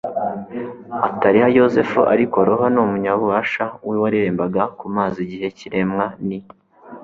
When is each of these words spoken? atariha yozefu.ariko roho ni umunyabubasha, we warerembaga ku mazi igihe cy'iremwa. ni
atariha 1.09 1.47
yozefu.ariko 1.59 2.35
roho 2.47 2.65
ni 2.73 2.79
umunyabubasha, 2.85 3.63
we 3.87 3.95
warerembaga 4.01 4.61
ku 4.77 4.85
mazi 4.95 5.17
igihe 5.25 5.47
cy'iremwa. 5.57 6.05
ni 6.27 6.37